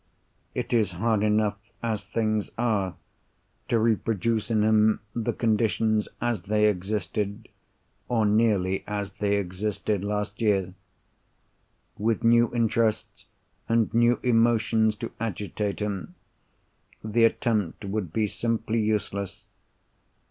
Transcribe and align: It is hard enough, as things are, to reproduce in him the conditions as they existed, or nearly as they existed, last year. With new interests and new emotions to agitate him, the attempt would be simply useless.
It 0.55 0.73
is 0.73 0.93
hard 0.93 1.21
enough, 1.21 1.59
as 1.83 2.03
things 2.03 2.49
are, 2.57 2.95
to 3.67 3.77
reproduce 3.77 4.49
in 4.49 4.63
him 4.63 5.01
the 5.13 5.31
conditions 5.31 6.07
as 6.19 6.41
they 6.41 6.65
existed, 6.65 7.49
or 8.09 8.25
nearly 8.25 8.83
as 8.87 9.11
they 9.11 9.35
existed, 9.37 10.03
last 10.03 10.41
year. 10.41 10.73
With 11.99 12.23
new 12.23 12.51
interests 12.51 13.27
and 13.69 13.93
new 13.93 14.19
emotions 14.23 14.95
to 14.95 15.11
agitate 15.19 15.81
him, 15.83 16.15
the 17.03 17.23
attempt 17.25 17.85
would 17.85 18.11
be 18.11 18.25
simply 18.25 18.81
useless. 18.81 19.45